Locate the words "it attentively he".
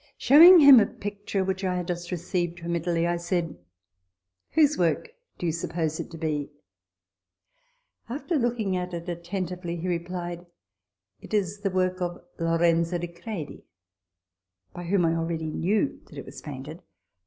8.95-9.87